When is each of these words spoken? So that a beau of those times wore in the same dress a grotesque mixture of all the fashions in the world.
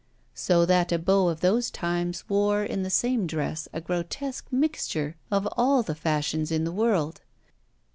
So 0.33 0.65
that 0.65 0.91
a 0.91 0.97
beau 0.97 1.27
of 1.27 1.41
those 1.41 1.69
times 1.69 2.27
wore 2.27 2.63
in 2.63 2.81
the 2.81 2.89
same 2.89 3.27
dress 3.27 3.67
a 3.71 3.79
grotesque 3.79 4.47
mixture 4.49 5.15
of 5.29 5.47
all 5.55 5.83
the 5.83 5.93
fashions 5.93 6.51
in 6.51 6.63
the 6.63 6.71
world. 6.71 7.21